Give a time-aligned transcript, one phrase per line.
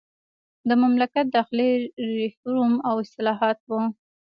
[0.67, 1.71] د مملکت داخلي
[2.21, 3.81] ریفورم او اصلاحات وو.